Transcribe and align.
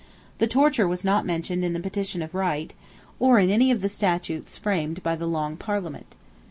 The 0.39 0.47
torture 0.47 0.87
was 0.87 1.05
not 1.05 1.27
mentioned 1.27 1.63
in 1.63 1.73
the 1.73 1.79
Petition 1.79 2.23
of 2.23 2.33
Right, 2.33 2.73
or 3.19 3.37
in 3.37 3.51
any 3.51 3.69
of 3.69 3.81
the 3.81 3.87
statutes 3.89 4.57
framed 4.57 5.03
by 5.03 5.15
the 5.15 5.27
Long 5.27 5.55
Parliament. 5.55 6.15